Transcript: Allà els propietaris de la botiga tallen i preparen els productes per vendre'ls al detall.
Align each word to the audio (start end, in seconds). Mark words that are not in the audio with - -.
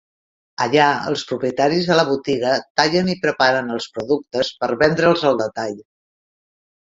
Allà 0.63 0.85
els 1.09 1.23
propietaris 1.31 1.89
de 1.89 1.97
la 1.99 2.05
botiga 2.07 2.53
tallen 2.81 3.11
i 3.13 3.17
preparen 3.27 3.69
els 3.75 3.87
productes 3.99 4.49
per 4.63 4.71
vendre'ls 4.81 5.27
al 5.33 5.37
detall. 5.45 5.77